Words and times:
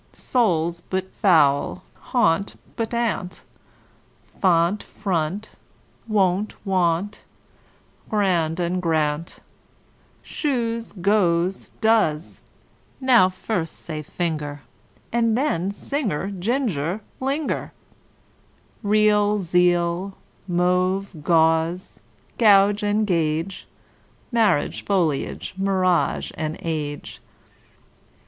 Soul, 0.13 0.73
but 0.89 1.11
foul 1.13 1.83
and 1.95 2.11
gaunt, 2.11 2.55
but 2.75 2.91
aunt; 2.91 3.43
Font, 4.41 4.81
front, 4.81 5.51
wont; 6.07 6.65
want, 6.65 7.21
grand, 8.09 8.59
and, 8.59 8.81
grant, 8.81 9.41
Shoes, 10.23 10.91
goes, 10.93 11.69
does.) 11.81 12.41
Now 12.99 13.29
first 13.29 13.75
say: 13.75 14.01
finger, 14.01 14.61
And 15.13 15.37
then: 15.37 15.69
singer, 15.69 16.31
ginger, 16.31 17.01
linger. 17.19 17.71
Real, 18.81 19.37
zeal; 19.37 20.17
mauve, 20.47 21.15
gauze 21.21 21.99
and 22.39 23.05
gauge; 23.05 23.67
Marriage, 24.31 24.83
foliage, 24.83 25.53
mirage, 25.59 26.31
age. 26.39 27.21